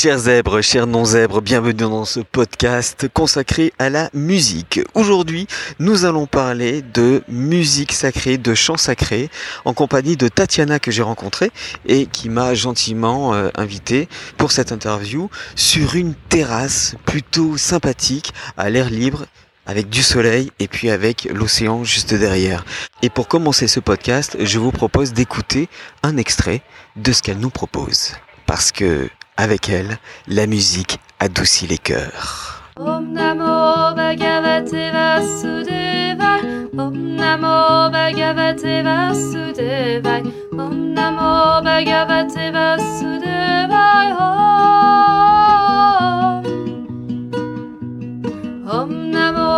[0.00, 4.78] Chers zèbres, chers non-zèbres, bienvenue dans ce podcast consacré à la musique.
[4.94, 5.48] Aujourd'hui,
[5.80, 9.28] nous allons parler de musique sacrée, de chants sacrés,
[9.64, 11.50] en compagnie de Tatiana que j'ai rencontrée
[11.84, 18.70] et qui m'a gentiment euh, invité pour cette interview sur une terrasse plutôt sympathique, à
[18.70, 19.26] l'air libre,
[19.66, 22.64] avec du soleil et puis avec l'océan juste derrière.
[23.02, 25.68] Et pour commencer ce podcast, je vous propose d'écouter
[26.04, 26.62] un extrait
[26.94, 28.12] de ce qu'elle nous propose.
[28.46, 29.96] Parce que, avec elle,
[30.26, 32.62] la musique adoucit les cœurs.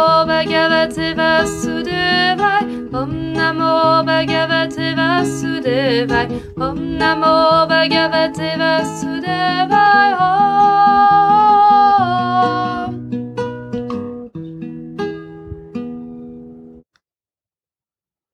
[0.00, 2.62] Namo Bhagavate Vasudevaya
[3.00, 10.00] Om Namo Bhagavate Vasudevaya Om Namo Bhagavate Vasudevaya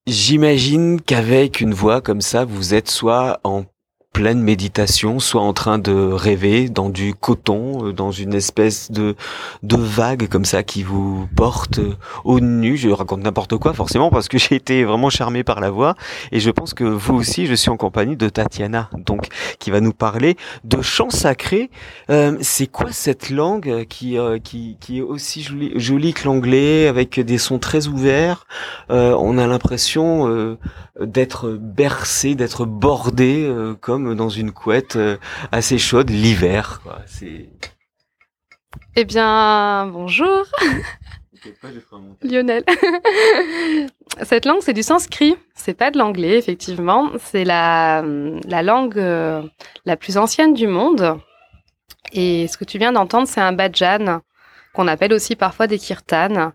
[0.07, 3.65] J'imagine qu'avec une voix comme ça, vous êtes soit en
[4.17, 9.15] pleine méditation, soit en train de rêver dans du coton, euh, dans une espèce de
[9.63, 11.81] de vague comme ça qui vous porte
[12.25, 12.79] au nu.
[12.79, 15.97] Je raconte n'importe quoi forcément parce que j'ai été vraiment charmé par la voix
[16.33, 19.27] et je pense que vous aussi, je suis en compagnie de Tatiana, donc
[19.59, 21.69] qui va nous parler de chants sacrés.
[22.09, 26.87] Euh, c'est quoi cette langue qui euh, qui qui est aussi jolie, jolie que l'anglais
[26.87, 28.47] avec des sons très ouverts
[28.91, 30.57] Euh, On a l'impression euh,
[31.01, 33.75] d'être bercé, d'être bordé euh,
[34.15, 35.17] dans une couette euh,
[35.53, 36.81] assez chaude l'hiver.
[37.07, 37.49] C'est
[38.95, 40.45] Eh bien, bonjour
[42.23, 42.65] Lionel.
[44.23, 45.37] Cette langue, c'est du sanskrit.
[45.55, 47.11] C'est pas de l'anglais, effectivement.
[47.19, 48.03] C'est la,
[48.47, 49.43] la langue euh,
[49.85, 51.19] la plus ancienne du monde.
[52.13, 54.21] Et ce que tu viens d'entendre, c'est un bhajan,
[54.73, 56.53] qu'on appelle aussi parfois des kirtans.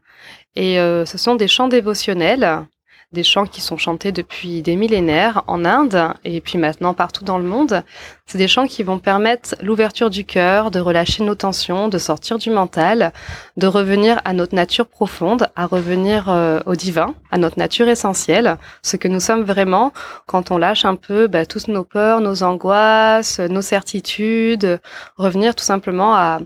[0.55, 2.65] Et euh, ce sont des chants dévotionnels,
[3.11, 7.37] des chants qui sont chantés depuis des millénaires en Inde et puis maintenant partout dans
[7.37, 7.83] le monde.
[8.25, 12.37] C'est des chants qui vont permettre l'ouverture du cœur, de relâcher nos tensions, de sortir
[12.37, 13.11] du mental,
[13.57, 18.57] de revenir à notre nature profonde, à revenir euh, au divin, à notre nature essentielle,
[18.81, 19.91] ce que nous sommes vraiment
[20.25, 24.79] quand on lâche un peu bah, toutes nos peurs, nos angoisses, nos certitudes,
[25.17, 26.39] revenir tout simplement à,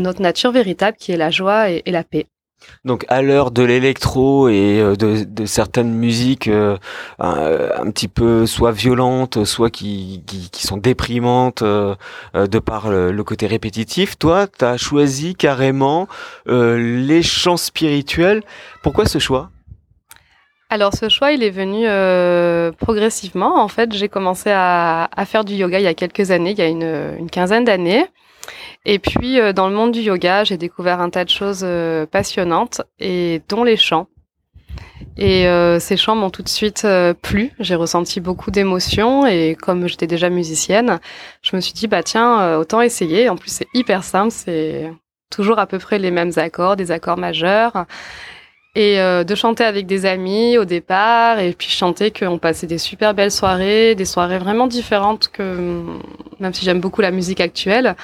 [0.00, 2.26] notre nature véritable qui est la joie et la paix.
[2.84, 6.76] Donc à l'heure de l'électro et euh, de, certaines musiques euh,
[7.18, 10.22] un, un petit peu soit violentes, soit qui,
[10.54, 11.94] sont déprimantes euh,
[12.34, 16.08] euh, de par le, côté répétitif, toi, tu as choisi carrément
[16.48, 18.42] euh, les chants spirituels.
[18.82, 19.50] Pourquoi ce choix?
[20.70, 23.62] Alors ce choix, il est venu euh, progressivement.
[23.62, 26.62] En fait, j'ai commencé à, faire du yoga il y a quelques années, il y
[26.62, 28.06] a une quinzaine d'années.
[28.84, 32.06] Et puis, euh, dans le monde du yoga, j'ai découvert un tas de choses euh,
[32.06, 34.06] passionnantes, et dont les chants.
[35.16, 37.52] Et euh, ces chants m'ont tout de suite euh, plu.
[37.58, 41.00] J'ai ressenti beaucoup d'émotions, et comme j'étais déjà musicienne,
[41.42, 43.28] je me suis dit, bah tiens, euh, autant essayer.
[43.28, 44.90] En plus, c'est hyper simple, c'est
[45.30, 47.84] toujours à peu près les mêmes accords, des accords majeurs.
[48.74, 52.78] Et euh, de chanter avec des amis au départ, et puis chanter qu'on passait des
[52.78, 55.82] super belles soirées, des soirées vraiment différentes que,
[56.38, 57.96] même si j'aime beaucoup la musique actuelle,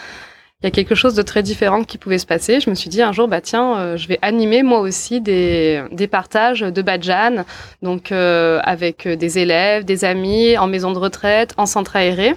[0.64, 2.58] il y a quelque chose de très différent qui pouvait se passer.
[2.58, 5.84] Je me suis dit un jour, bah tiens, euh, je vais animer moi aussi des,
[5.92, 7.44] des partages de Badjan,
[7.82, 12.34] donc euh, avec des élèves, des amis, en maison de retraite, en centre aéré.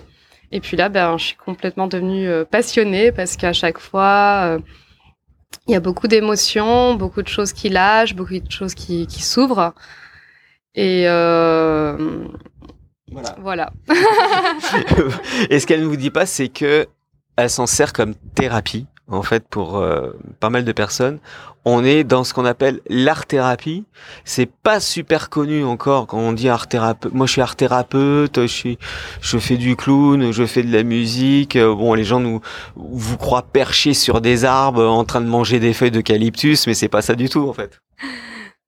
[0.51, 4.59] Et puis là, ben, je suis complètement devenue euh, passionnée parce qu'à chaque fois, euh,
[5.67, 9.21] il y a beaucoup d'émotions, beaucoup de choses qui lâchent, beaucoup de choses qui, qui
[9.23, 9.73] s'ouvrent.
[10.75, 11.97] Et euh,
[13.09, 13.35] Voilà.
[13.41, 13.69] voilà.
[15.49, 16.87] et ce qu'elle ne vous dit pas, c'est que
[17.37, 21.19] elle s'en sert comme thérapie, en fait, pour euh, pas mal de personnes.
[21.69, 23.83] On est dans ce qu'on appelle l'art-thérapie.
[24.23, 27.13] C'est pas super connu encore quand on dit art-thérapeute.
[27.13, 28.77] Moi, je suis art-thérapeute, je suis,
[29.19, 31.57] je fais du clown, je fais de la musique.
[31.57, 32.39] Euh, Bon, les gens nous,
[32.77, 36.87] vous croient perchés sur des arbres en train de manger des feuilles d'eucalyptus, mais c'est
[36.87, 37.81] pas ça du tout, en fait.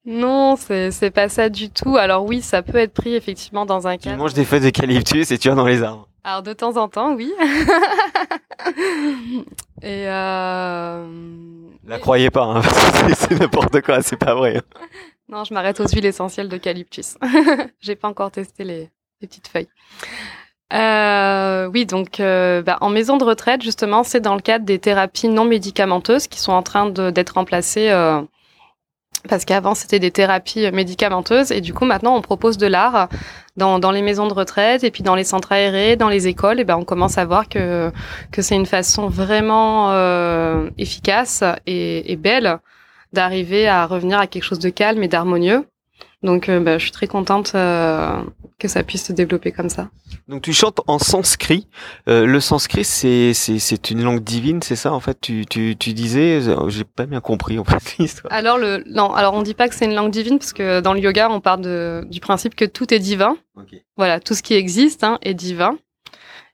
[0.06, 1.96] Non, c'est c'est pas ça du tout.
[1.96, 4.18] Alors oui, ça peut être pris effectivement dans un Tu cadre.
[4.18, 6.09] manges des feuilles d'eucalyptus et tu vas dans les arbres.
[6.24, 7.34] Alors de temps en temps, oui.
[9.82, 11.06] Et euh...
[11.88, 12.62] La croyez pas, hein,
[13.16, 14.62] c'est- n'importe quoi, c'est pas vrai.
[15.30, 17.18] non, je m'arrête aux huiles essentielles d'eucalyptus.
[17.80, 18.90] J'ai pas encore testé les,
[19.22, 19.70] les petites feuilles.
[20.74, 24.78] Euh, oui, donc euh, bah, en maison de retraite, justement, c'est dans le cadre des
[24.80, 28.22] thérapies non médicamenteuses qui sont en train d'être remplacées euh,
[29.28, 33.10] parce qu'avant c'était des thérapies médicamenteuses et du coup maintenant on propose de l'art
[33.58, 36.60] dans, dans les maisons de retraite et puis dans les centres aérés, dans les écoles,
[36.60, 37.92] et ben on commence à voir que
[38.32, 42.60] que c'est une façon vraiment euh, efficace et, et belle
[43.14, 45.66] d'arriver à revenir à quelque chose de calme et d'harmonieux.
[46.22, 48.22] Donc, euh, bah, je suis très contente euh,
[48.58, 49.90] que ça puisse se développer comme ça.
[50.28, 51.68] Donc, tu chantes en sanskrit.
[52.10, 55.18] Euh, le sanskrit, c'est c'est une langue divine, c'est ça en fait?
[55.22, 58.34] Tu tu tu disais, j'ai pas bien compris en fait l'histoire.
[58.34, 60.94] Alors le non, alors on dit pas que c'est une langue divine parce que dans
[60.94, 63.38] le yoga, on part de du principe que tout est divin.
[63.56, 63.86] Okay.
[63.96, 65.78] Voilà, tout ce qui existe hein, est divin.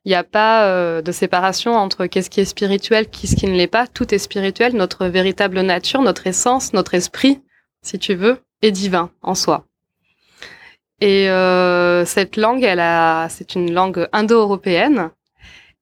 [0.05, 3.55] Il n'y a pas euh, de séparation entre qu'est-ce qui est spirituel, qu'est-ce qui ne
[3.55, 3.87] l'est pas.
[3.87, 4.75] Tout est spirituel.
[4.75, 7.41] Notre véritable nature, notre essence, notre esprit,
[7.81, 9.65] si tu veux, est divin en soi.
[11.01, 15.11] Et euh, cette langue, elle a, c'est une langue indo-européenne.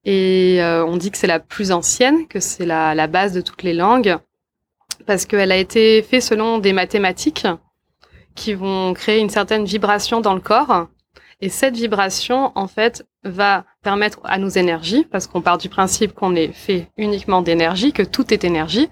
[0.06, 3.42] Et euh, on dit que c'est la plus ancienne, que c'est la, la base de
[3.42, 4.18] toutes les langues,
[5.06, 7.48] parce qu'elle a été faite selon des mathématiques
[8.36, 10.88] qui vont créer une certaine vibration dans le corps.
[11.40, 16.14] Et cette vibration, en fait, va permettre à nos énergies, parce qu'on part du principe
[16.14, 18.90] qu'on est fait uniquement d'énergie, que tout est énergie,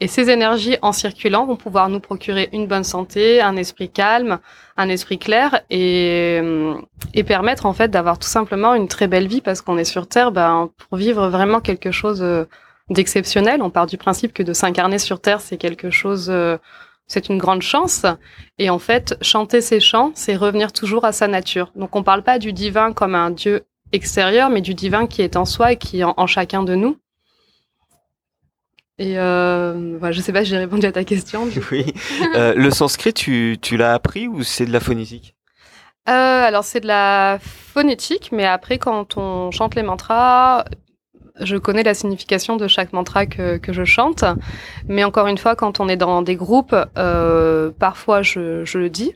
[0.00, 4.38] et ces énergies, en circulant, vont pouvoir nous procurer une bonne santé, un esprit calme,
[4.76, 6.40] un esprit clair et,
[7.14, 10.06] et permettre en fait d'avoir tout simplement une très belle vie parce qu'on est sur
[10.06, 12.44] Terre ben, pour vivre vraiment quelque chose euh,
[12.90, 13.60] d'exceptionnel.
[13.60, 16.58] On part du principe que de s'incarner sur Terre, c'est quelque chose, euh,
[17.08, 18.06] c'est une grande chance.
[18.58, 21.72] Et en fait, chanter ces chants, c'est revenir toujours à sa nature.
[21.74, 25.34] Donc on parle pas du divin comme un Dieu extérieur, mais du divin qui est
[25.34, 26.98] en soi et qui est en chacun de nous.
[28.98, 31.48] Et euh, voilà, je sais pas si j'ai répondu à ta question.
[31.70, 31.92] Oui.
[32.34, 35.34] Euh, le sanskrit, tu, tu l'as appris ou c'est de la phonétique?
[36.08, 40.64] Euh, Alors c'est de la phonétique, mais après quand on chante les mantras,
[41.40, 44.24] je connais la signification de chaque mantra que, que je chante.
[44.88, 48.90] Mais encore une fois, quand on est dans des groupes, euh, parfois je, je le
[48.90, 49.12] dis.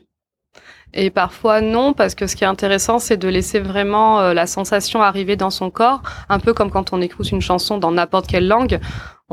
[0.93, 4.45] Et parfois non, parce que ce qui est intéressant, c'est de laisser vraiment euh, la
[4.45, 8.27] sensation arriver dans son corps, un peu comme quand on écoute une chanson dans n'importe
[8.27, 8.79] quelle langue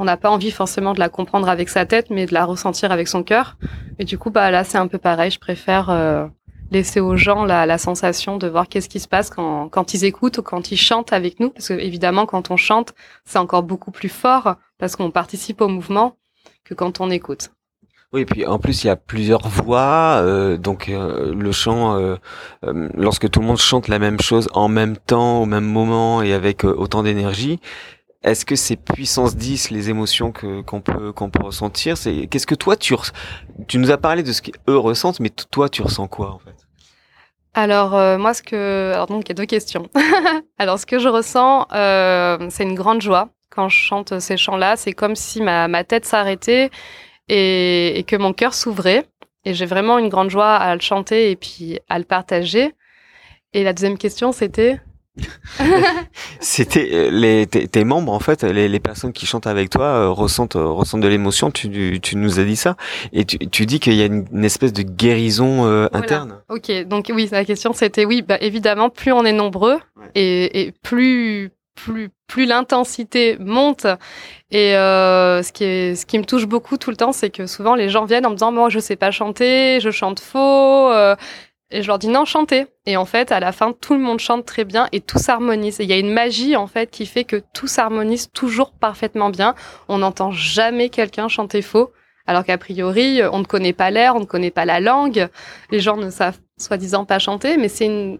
[0.00, 2.91] on n'a pas envie forcément de la comprendre avec sa tête, mais de la ressentir
[2.91, 3.58] avec son cœur.
[3.99, 5.31] Et du coup, bah là, c'est un peu pareil.
[5.31, 6.26] Je préfère euh,
[6.70, 10.43] laisser aux gens la, sensation de voir qu'est-ce qui se passe quand, ils écoutent ou
[10.43, 11.50] quand ils chantent avec nous.
[11.50, 12.94] Parce que évidemment, quand on chante,
[13.26, 16.17] c'est encore beaucoup plus fort parce qu'on participe au mouvement
[16.64, 17.50] que quand on écoute.
[18.14, 22.17] Oui, et puis en plus il y a plusieurs voix, euh, donc euh, le chant,
[22.62, 26.32] lorsque tout le monde chante la même chose en même temps, au même moment et
[26.32, 27.61] avec autant d'énergie,
[28.22, 31.96] est-ce que c'est puissance 10 les émotions que qu'on peut qu'on peut ressentir?
[31.96, 32.94] C'est qu'est-ce que toi tu
[33.67, 36.55] tu nous as parlé de ce qu'eux ressentent, mais toi tu ressens quoi en fait?
[37.55, 39.88] Alors euh, moi ce que alors donc il y a deux questions.
[40.58, 44.76] alors ce que je ressens euh, c'est une grande joie quand je chante ces chants-là.
[44.76, 46.70] C'est comme si ma ma tête s'arrêtait
[47.28, 49.06] et, et que mon cœur s'ouvrait.
[49.46, 52.75] Et j'ai vraiment une grande joie à le chanter et puis à le partager.
[53.55, 54.78] Et la deuxième question c'était?
[56.40, 59.84] C'était euh, les tes, tes, membres en fait, les, les, personnes qui chantent avec toi
[59.84, 61.50] euh, ressentent euh, ressentent de l'émotion.
[61.50, 62.76] Tu, tu nous as dit ça
[63.12, 66.40] et tu, tu dis qu'il y a une, une, espèce de guérison euh, interne.
[66.49, 70.11] Ok, donc oui, la question c'était oui, bah évidemment, plus on est nombreux ouais.
[70.14, 73.87] et, et plus plus plus l'intensité monte
[74.50, 77.46] et euh, ce qui est ce qui me touche beaucoup tout le temps c'est que
[77.46, 80.38] souvent les gens viennent en me disant moi je sais pas chanter je chante faux
[80.93, 81.16] euh,
[81.70, 82.67] et je leur dis non, chantez.
[82.87, 85.81] Et en fait, à la fin, tout le monde chante très bien et tout s'harmonise.
[85.81, 89.31] Et il y a une magie, en fait, qui fait que tout s'harmonise toujours parfaitement
[89.31, 89.55] bien.
[89.88, 91.92] On n'entend jamais quelqu'un chanter faux.
[92.26, 95.28] Alors qu'a priori, on ne connaît pas l'air, on ne connaît pas la langue.
[95.71, 98.18] Les gens ne savent soi-disant pas chanter, mais c'est une,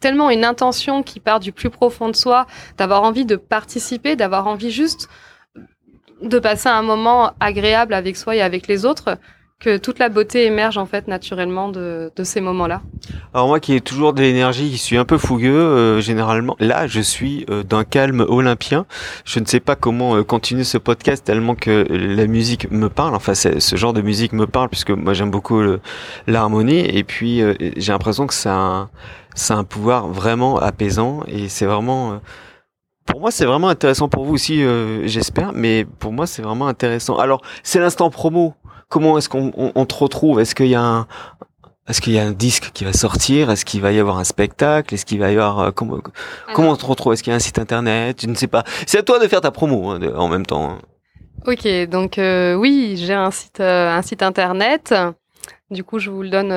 [0.00, 4.46] tellement une intention qui part du plus profond de soi, d'avoir envie de participer, d'avoir
[4.46, 5.08] envie juste
[6.20, 9.16] de passer un moment agréable avec soi et avec les autres
[9.62, 12.82] que toute la beauté émerge en fait naturellement de, de ces moments-là.
[13.32, 16.88] Alors moi qui ai toujours de l'énergie, qui suis un peu fougueux euh, généralement, là
[16.88, 18.86] je suis euh, d'un calme olympien.
[19.24, 23.14] Je ne sais pas comment euh, continuer ce podcast tellement que la musique me parle.
[23.14, 25.62] Enfin ce genre de musique me parle puisque moi j'aime beaucoup
[26.26, 28.90] l'harmonie et puis euh, j'ai l'impression que c'est un,
[29.36, 32.20] c'est un pouvoir vraiment apaisant et c'est vraiment
[33.06, 36.68] pour moi, c'est vraiment intéressant pour vous aussi, euh, j'espère, mais pour moi, c'est vraiment
[36.68, 37.16] intéressant.
[37.18, 38.54] Alors, c'est l'instant promo.
[38.92, 40.38] Comment est-ce qu'on on, on te retrouve?
[40.38, 41.06] Est-ce qu'il y a un
[41.88, 43.50] est-ce qu'il y a un disque qui va sortir?
[43.50, 44.94] Est-ce qu'il va y avoir un spectacle?
[44.94, 46.12] Est-ce qu'il va y avoir euh, comment Alors,
[46.54, 47.14] comment on te retrouve?
[47.14, 48.20] Est-ce qu'il y a un site internet?
[48.20, 48.64] Je ne sais pas.
[48.86, 50.76] C'est à toi de faire ta promo hein, de, en même temps.
[51.46, 54.94] Ok, donc euh, oui, j'ai un site euh, un site internet.
[55.70, 56.50] Du coup, je vous le donne.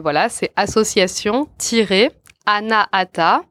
[0.00, 3.42] voilà, c'est association-anahata.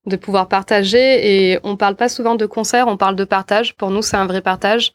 [0.06, 1.52] de pouvoir partager.
[1.52, 3.74] Et on parle pas souvent de concert, on parle de partage.
[3.76, 4.92] Pour nous, c'est un vrai partage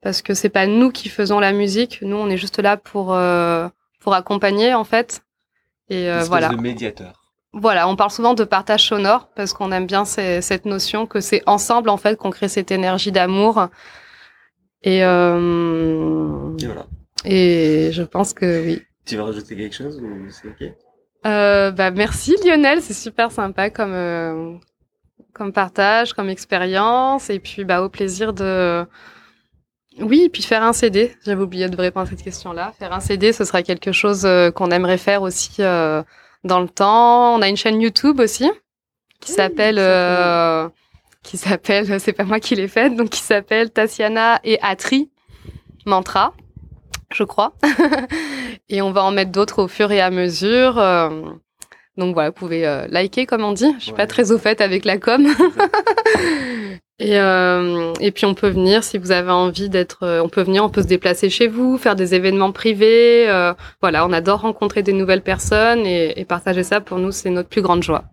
[0.00, 2.00] parce que c'est pas nous qui faisons la musique.
[2.02, 3.68] Nous, on est juste là pour euh,
[4.00, 5.22] pour accompagner, en fait.
[5.90, 6.48] Et euh, voilà.
[6.48, 7.24] de médiateur.
[7.54, 11.20] Voilà, on parle souvent de partage sonore parce qu'on aime bien ces- cette notion que
[11.20, 13.68] c'est ensemble en fait qu'on crée cette énergie d'amour.
[14.82, 16.86] Et euh, Et voilà.
[17.24, 18.82] et je pense que oui.
[19.06, 20.72] Tu veux rajouter quelque chose ou c'est ok?
[21.26, 24.54] Euh, bah merci Lionel, c'est super sympa comme euh,
[25.32, 28.86] comme partage, comme expérience et puis bah au plaisir de
[30.00, 31.16] oui, et puis faire un CD.
[31.24, 32.72] J'avais oublié de répondre à cette question-là.
[32.78, 36.04] Faire un CD, ce sera quelque chose euh, qu'on aimerait faire aussi euh,
[36.44, 37.34] dans le temps.
[37.34, 38.48] On a une chaîne YouTube aussi
[39.20, 39.76] qui s'appelle
[41.24, 45.10] qui s'appelle c'est pas moi qui l'ai faite donc qui s'appelle Tatiana et Atri
[45.86, 46.34] Mantra,
[47.12, 47.52] je crois.
[48.68, 50.78] et on va en mettre d'autres au fur et à mesure.
[50.78, 51.08] euh,
[51.96, 53.74] donc voilà, vous pouvez euh, liker comme on dit.
[53.78, 53.96] Je suis Ouais.
[53.96, 55.26] pas très au fait avec la com.
[57.00, 59.98] et, euh, et puis on peut venir si vous avez envie d'être.
[60.22, 63.28] on peut venir, on peut se déplacer chez vous, faire des événements privés.
[63.28, 67.30] euh, voilà, on adore rencontrer des nouvelles personnes et, et partager ça pour nous, c'est
[67.30, 68.04] notre plus grande joie.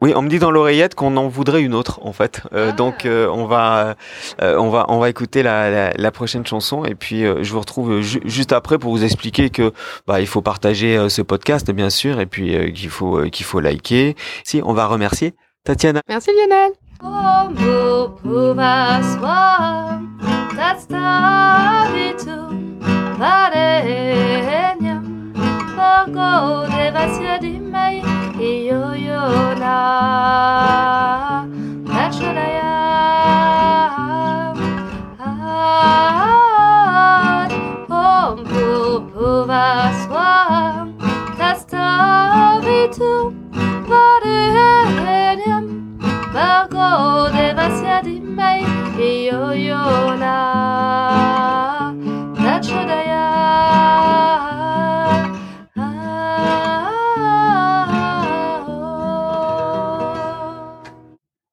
[0.00, 2.42] Oui, on me dit dans l'oreillette qu'on en voudrait une autre en fait.
[2.52, 2.72] Euh, Ah.
[2.72, 3.96] Donc euh, on va
[4.40, 7.52] euh, on va on va écouter la, la, la prochaine chanson et puis euh, je
[7.52, 9.72] vous retrouve ju- juste après pour vous expliquer que
[10.06, 13.28] bah il faut partager euh, ce podcast bien sûr et puis euh, qu'il faut euh,
[13.28, 14.14] qu'il faut liker.
[14.44, 16.00] Si on va remercier Tatiana.
[16.08, 16.70] Merci Lionel.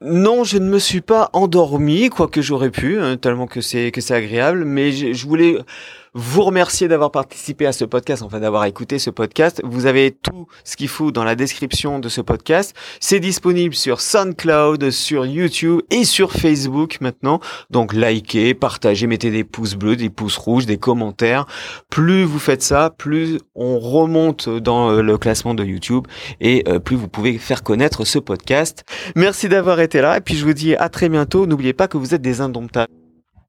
[0.08, 4.02] Non, je ne me suis pas endormi, quoique j'aurais pu, hein, tellement que c'est que
[4.02, 4.64] c'est agréable.
[4.64, 5.58] Mais je voulais
[6.15, 9.62] vous remercier d'avoir participé à ce podcast, enfin d'avoir écouté ce podcast.
[9.65, 12.74] Vous avez tout ce qu'il faut dans la description de ce podcast.
[13.01, 17.41] C'est disponible sur SoundCloud, sur YouTube et sur Facebook maintenant.
[17.69, 21.45] Donc likez, partagez, mettez des pouces bleus, des pouces rouges, des commentaires.
[21.89, 26.07] Plus vous faites ça, plus on remonte dans euh, le classement de YouTube
[26.39, 28.86] et euh, plus vous pouvez faire connaître ce podcast.
[29.17, 31.45] Merci d'avoir été là et puis je vous dis à très bientôt.
[31.45, 33.05] N'oubliez pas que vous êtes des indomptables.